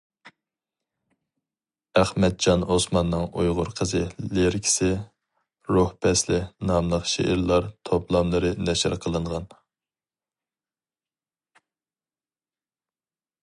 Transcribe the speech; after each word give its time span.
ئەخمەتجان 1.99 2.63
ئوسماننىڭ 2.75 3.27
«ئۇيغۇر 3.41 3.69
قىزى 3.79 4.01
لىرىكىسى»، 4.37 4.89
«روھ 5.73 5.93
پەسلى» 6.07 6.39
ناملىق 6.71 7.05
شېئىرلار 7.13 7.69
توپلاملىرى 7.91 8.51
نەشر 8.71 8.97
قىلىنغان. 9.05 9.47